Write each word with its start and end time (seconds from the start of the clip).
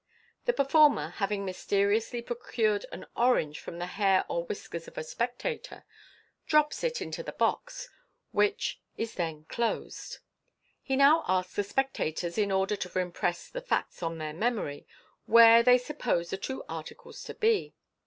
The 0.45 0.53
performer, 0.53 1.09
having 1.17 1.45
mysteriously 1.45 2.23
procured 2.23 2.87
an 2.91 3.05
orange 3.15 3.59
from 3.59 3.77
the 3.77 3.85
hair 3.85 4.25
or 4.27 4.45
whiskers 4.45 4.87
of 4.87 4.97
a 4.97 5.03
spectator, 5.03 5.85
drops 6.47 6.83
it 6.83 7.03
into 7.03 7.21
the 7.21 7.31
box, 7.33 7.87
which 8.31 8.81
is 8.97 9.13
then 9.13 9.43
closed. 9.45 10.17
He 10.81 10.95
now 10.95 11.23
asks 11.27 11.53
the 11.53 11.63
spectators, 11.63 12.39
in 12.39 12.51
order 12.51 12.75
to 12.77 12.97
impress 12.99 13.47
the 13.47 13.61
facts 13.61 14.01
on 14.01 14.17
their 14.17 14.33
memory, 14.33 14.87
where 15.27 15.61
they 15.61 15.77
suppose 15.77 16.31
the 16.31 16.37
two 16.37 16.63
articles 16.67 17.21
to 17.25 17.35
be. 17.35 17.75